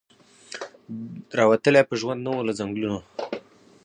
را 1.37 1.43
وتلی 1.51 1.81
په 1.89 1.95
ژوند 1.99 2.19
نه 2.25 2.29
وو 2.31 2.45
له 2.47 2.53
ځنګلونو 2.59 2.99